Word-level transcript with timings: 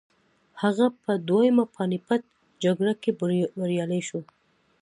هغه 0.61 0.85
په 1.03 1.11
دویمه 1.27 1.65
پاني 1.75 1.99
پت 2.05 2.21
جګړه 2.63 2.93
کې 3.01 3.11
بریالی 3.57 4.01
شو. 4.07 4.19